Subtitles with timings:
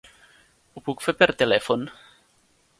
[0.77, 1.87] Ho puc fer per telèfon?